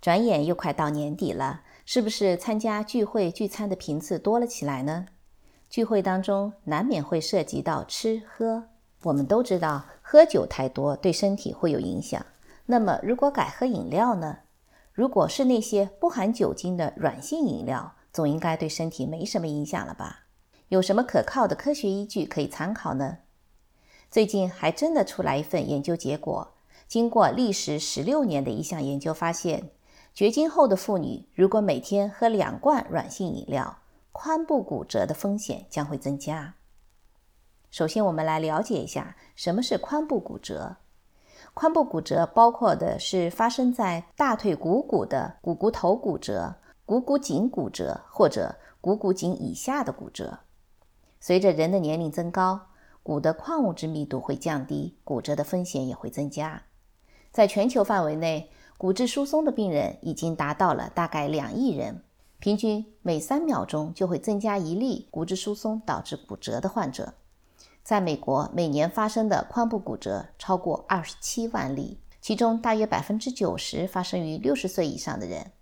[0.00, 5.08] 转眼又快到年底了，是不是参加聚会聚餐的频次多了起来呢？
[5.68, 8.64] 聚会当中难免会涉及到吃喝，
[9.02, 12.24] 我们都知道喝酒太多对身体会有影响。
[12.64, 14.38] 那么如果改喝饮料呢？
[14.92, 20.20] 如果是那些不含酒精的软性饮料，总应该对身体没什么影响了吧？
[20.68, 23.18] 有什么可靠的科学依据可以参考呢？
[24.10, 26.52] 最近还真的出来一份研究结果，
[26.88, 29.68] 经过历时十六年的一项研究发现。
[30.12, 33.78] 绝经后的妇女如果每天喝两罐软性饮料，
[34.12, 36.54] 髋部骨折的风险将会增加。
[37.70, 40.76] 首先，我们来了解一下什么是髋部骨折。
[41.54, 50.40] 髋部骨折包括的是发生在大腿股骨的股骨头骨折、股骨颈骨折或者股骨颈以下的骨折。
[51.20, 52.60] 随着人的年龄增高，
[53.02, 56.62] 骨的矿物质密度会降低，骨折的风险也会增加。
[57.30, 58.50] 在全球范围内，
[58.80, 62.02] 骨质疏松的病人已经达到了大概两亿人，
[62.38, 67.12] 平均每三秒钟就会增加一例骨质疏松导致骨折的患者。
[67.82, 75.52] 在美国，每年发生的髋部骨折超过二十七万例，其中大约百分之九十发生于六十岁以上的人。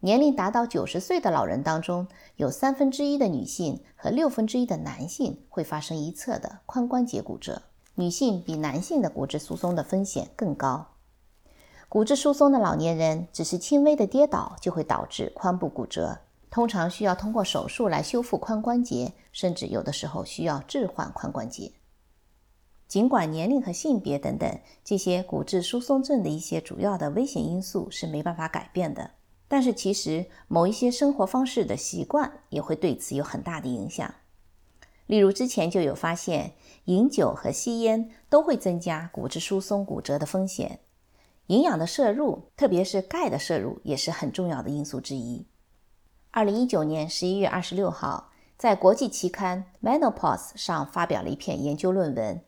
[0.00, 7.62] 年龄达到九十岁的老人当中，有三分之一的女性和六分之一的男性会发生一侧的髋关节骨折，
[7.94, 10.88] 女性比男性的骨质疏松的风险更高。
[11.92, 21.70] 骨质疏松的老年人只是轻微的跌倒就会导致髋部骨折，通常需要通过手术来修复髋关节，甚至有的时候需要置换髋关节。
[22.88, 29.10] 尽管年龄和性别等等这些骨质疏松症的一些主要的危险因素是没办法改变的，
[29.46, 34.14] 但是其实某一些生活方式的习惯也会对此有很大的影响。
[35.04, 36.54] 例如之前就有发现，
[36.86, 40.80] 饮酒和吸烟都会增加骨质疏松骨折的风险。
[41.48, 45.46] 营养的摄入，特别是钙的摄入，也是很重要的因素之一。
[46.30, 52.40] 二零一九年十一月二十六号，在国际期刊《Menopause》上发表了一篇研究论文，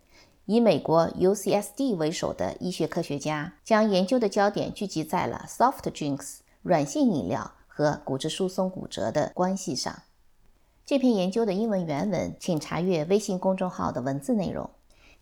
[0.46, 10.02] 以美国 UCSD 为首的医学科学家将研究的焦点聚集在了 soft drinks 软性饮料和骨质疏松骨折的关系上。
[10.86, 14.70] 这篇研究的英文原文，请查阅微信公众号的文字内容。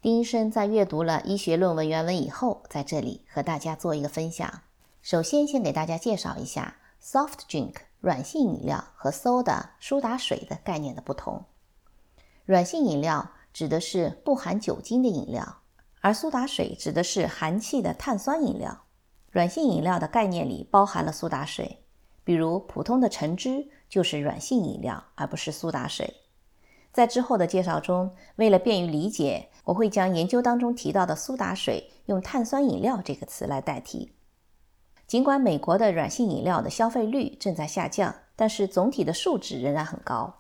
[0.03, 4.63] 丁医生在阅读了医学论文原文以后，在这里和大家做一个分享。
[5.01, 11.45] 首先，先给大家介绍一下 soft drink 软性饮料和 soda 苏打水的概念的不同。
[12.45, 15.59] 软性饮料指的是不含酒精的饮料，
[16.01, 18.83] 而苏打水指的是含气的碳酸饮料。
[19.31, 21.85] 软性饮料的概念里包含了苏打水，
[22.25, 26.13] 比如普通的橙汁就是软性饮料，而不是苏打水。
[26.93, 34.13] 在之后的介绍中，为了便于理解，我会将研究当中提到的苏打水用碳酸饮料这个词来代替。
[35.07, 40.35] 尽管美国的软性饮料的消费率正在下降，但是总体的数值仍然很高。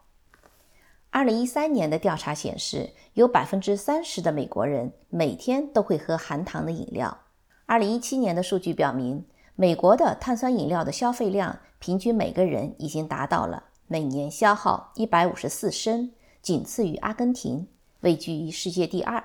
[1.10, 7.18] 二零一三年的调查显示，有百分之三十的美国人每天都会喝含糖的饮料。
[7.66, 16.12] 二零一七年的数据表明，美国的碳酸饮料的消费量平均每个人已经达到了每年消耗一百五十四升。
[16.42, 17.68] 仅次于阿根廷，
[18.00, 19.22] 位居于世界第二。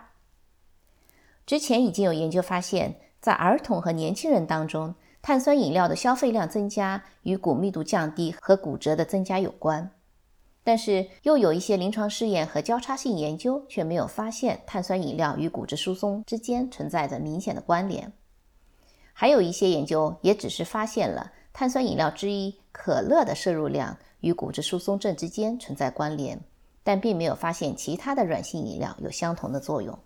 [1.47, 9.89] 之前已经有研究发现，在儿童和年轻人当中，碳酸饮料的消费量增加与骨密度降低和骨折的增加有关。
[10.63, 18.11] 但是，又有一些临床试验和交叉性研究却没有发现碳酸饮料与骨质疏松之间存在着明显的关联。
[19.13, 26.39] 还有一些研究也只是发现了碳酸饮料之一可乐的摄入量与骨质疏松症之间存在关联。
[26.87, 29.99] 但并没有发现其他的软性饮料有相同的作用。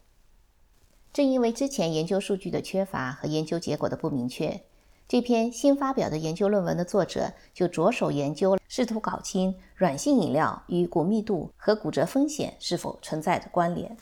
[1.13, 4.59] 正因为之前研究数据的缺乏和研究结果的不明确，
[5.07, 13.95] 这篇新发表的研究论文的作者就着手研究，试图搞清软性饮料与骨密度和骨折风险是否存在着关联。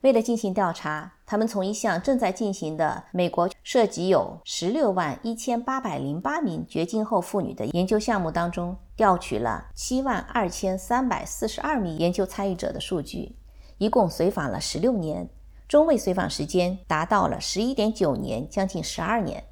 [0.00, 13.36] 为了进行调查，他们从一项正在进行的美国涉及有十六万一千八百零八名绝经后妇女的研究项目当中，调取了七万二千三百四十二名研究参与者的数据，
[13.76, 15.28] 一共随访了十六年，
[15.68, 19.44] 中位随访时间达到了十一点九年，将近十二年。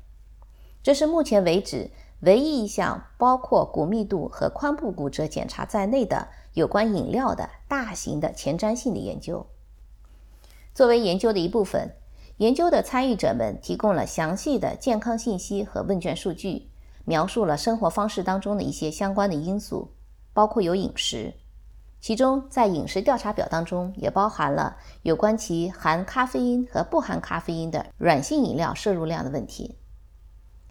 [0.83, 1.91] 这是目前为止
[2.21, 9.47] 唯一一项包括骨密度和髋部骨折检查在内的有关饮料的大型的前瞻性的研究。
[10.77, 11.91] 作为研究的一部分，
[12.37, 16.69] 研究的参与者们提供了详细的健康信息和问卷数据，
[17.07, 19.95] 描述了生活方式当中的一些相关的因素，
[20.35, 21.33] 包括有饮食。
[21.99, 29.79] 其中，在饮食调查表当中也包含了有关其含咖啡因和不含咖啡因的软性饮料摄入量的问题。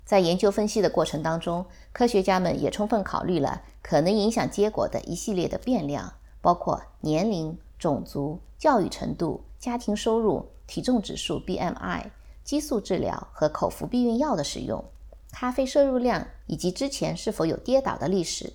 [0.04, 12.12] 在研究分析的过程当中，科学家们也充分考虑了可能影响结果的一系列的变量，包括年龄、种族、教育程度、家庭收入、体重指数 （BMI）、
[12.44, 14.86] 激素治疗和口服避孕药的使用、
[15.32, 18.54] 咖啡摄入量以及之前是否有跌倒的历史。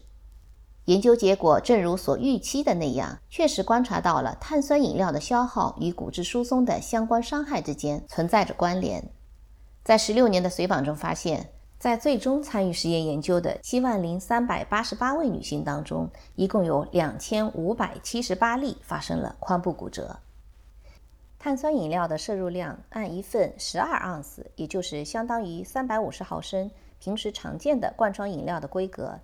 [0.84, 9.10] 研究结果正如所预期的那样，确实观察到了碳酸饮料的消耗与骨质疏松的相关伤害之间存在着关联。
[9.82, 20.20] 在十六年的随访中发现，在最终参与实验研究的七万零三百八十八位女性当中，一共有两千五百七十八例发生了髋部骨折。
[21.42, 29.18] 碳酸饮料的摄入量按一份十二盎司，也就是相当于三百五十毫升平时常见的罐装饮料的规格。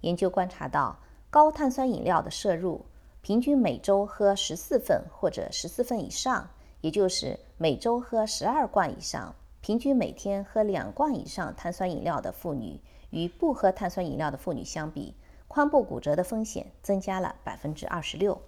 [0.00, 0.98] 研究观察到，
[1.30, 2.84] 高碳酸饮料的摄入，
[3.20, 6.50] 平均每周喝十四份或者十四份以上，
[6.80, 12.80] 也就是每周喝十二罐以上，平均每天喝两罐以上碳酸饮料的妇女，
[13.10, 15.14] 与不喝碳酸饮料的妇女相比，
[15.48, 18.42] 髋部骨折的风险增加了百分之二十六。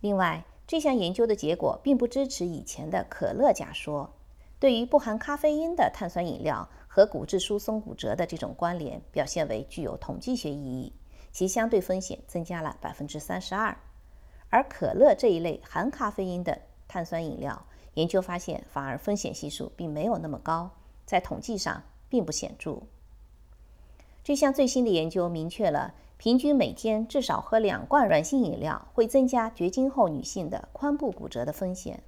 [0.00, 4.14] 另外，这项研究的结果并不支持以前的可乐假说，
[4.60, 6.68] 对于不含咖啡因的碳酸饮料。
[6.90, 10.92] 和骨质疏松骨折的这种关联表现为具有统计学意义，
[11.30, 13.78] 其相对风险增加了百分之三十二。
[14.48, 20.70] 而可乐这一类含咖啡因的碳酸饮料，研究发现反而风险系数并没有那么高，
[21.06, 22.82] 在统计上并不显著。
[24.24, 32.02] 这项最新的研究明确了，平均每天至少喝两罐软性饮料会增加绝经后女性的髋部骨折的风险。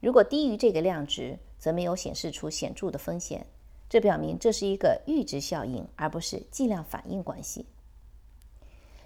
[0.00, 3.46] 如果低于这个量值，则没有显示出显著的风险。
[3.88, 7.66] 这表明这是一个阈值效应，而不是剂量反应关系。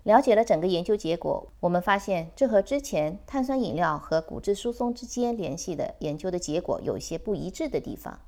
[0.02, 8.18] 了解了整个研究结果，我们发现这和之前碳酸饮料和骨质疏松之间联系的研究的结果有一些不一致的地方。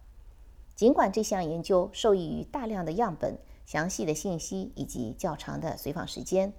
[0.74, 6.52] 尽管这项研究受益于大量的样本、详细的信息以及较长的随访时间，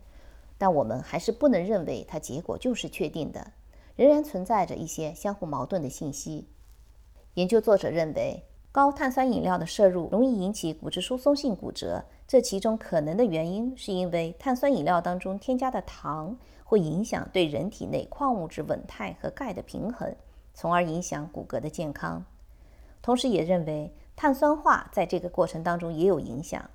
[0.57, 3.51] 但我们还是不能认为它结果就是确定的，
[3.95, 6.47] 仍然存在着一些相互矛盾的信息。
[7.35, 8.43] 研究作者认为。
[8.75, 20.13] 高碳酸饮料的摄入容易引起骨质疏松性骨折，这其中可能的原因是因为碳酸饮料当中添加的糖会影响对人体内矿物质稳态和钙的平衡，
[20.53, 22.25] 从而影响骨骼的健康。
[23.01, 26.69] 同时，也认为碳酸化在这个过程当中也有影响。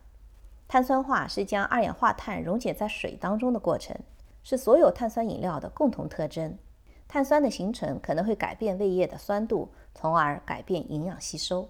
[0.71, 3.99] 碳酸化是将二氧化碳溶解在水当中的过程，
[4.45, 6.57] 是所有碳酸饮料的共同特征。
[7.09, 11.69] 碳酸的形成可能会改变胃液的酸度，从而改变营养吸收。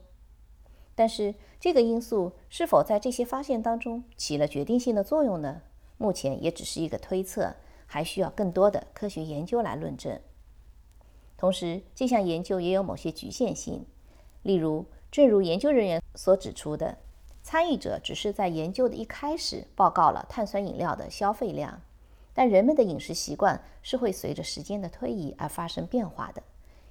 [0.94, 5.62] 但是，这个因素是否在这些发现当中起了决定性的作用呢？
[5.96, 7.55] 目前也只是一个推测，
[7.87, 10.20] 还需要更多的科学研究来论证。
[11.38, 13.87] 同时，这项研究也有某些局限性，
[14.43, 16.98] 例如，正如研究人员所指出的，
[17.50, 21.82] 参与者只是在研究的一开始报告了碳酸饮料的消费量，
[22.32, 26.44] 但人们的饮食习惯是会随着时间的推移而发生变化的。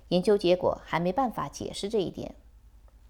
[0.10, 2.36] 研究结果还没办法解释这一点。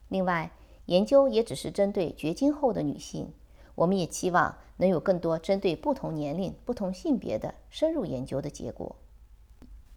[0.09, 0.51] 另外，
[0.85, 3.33] 研究也只是针对绝经后的女性，
[3.73, 8.95] 我们也期望能有更多针对不同年龄、不同性别的深入研究的结果。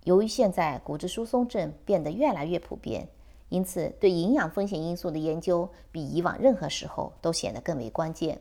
[0.05, 3.09] 由于现在骨质疏松症变得越来越普遍，
[3.53, 8.41] 因此对营养风险因素的研究比以往任何时候都显得更为关键。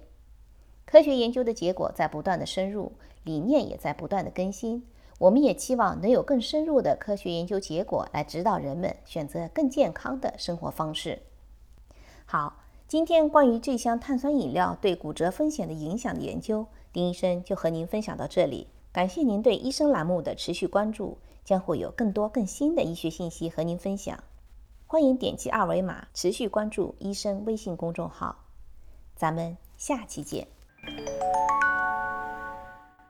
[0.85, 2.93] 科学研究的结果在不断的深入，
[3.25, 4.87] 理念也在不断的更新。
[5.19, 11.19] 我们也期望能有更深入的科学研究结果来指导人们选择更健康的生活方式。
[12.25, 18.67] 好，今天关于这项碳酸饮料对骨折风险的影响的研究，丁医生就和您分享到这里。
[18.93, 24.23] 感谢您对医生栏目的持续关注，将会有更多更新的医学信息和您分享。
[24.91, 28.43] 欢迎点击二维码持续关注医生微信公众号，
[29.15, 30.50] 咱们下期见。